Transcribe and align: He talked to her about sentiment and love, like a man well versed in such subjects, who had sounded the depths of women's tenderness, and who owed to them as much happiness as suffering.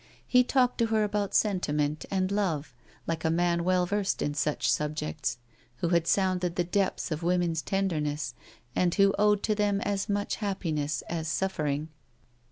He 0.25 0.43
talked 0.43 0.79
to 0.79 0.87
her 0.87 1.03
about 1.03 1.35
sentiment 1.35 2.07
and 2.09 2.31
love, 2.31 2.73
like 3.05 3.23
a 3.23 3.29
man 3.29 3.63
well 3.63 3.85
versed 3.85 4.23
in 4.23 4.33
such 4.33 4.67
subjects, 4.71 5.37
who 5.75 5.89
had 5.89 6.07
sounded 6.07 6.55
the 6.55 6.63
depths 6.63 7.11
of 7.11 7.21
women's 7.21 7.61
tenderness, 7.61 8.33
and 8.75 8.95
who 8.95 9.13
owed 9.19 9.43
to 9.43 9.53
them 9.53 9.79
as 9.81 10.09
much 10.09 10.37
happiness 10.37 11.03
as 11.03 11.27
suffering. 11.27 11.89